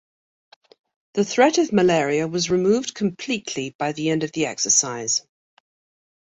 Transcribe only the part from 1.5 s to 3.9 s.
of malaria was removed completely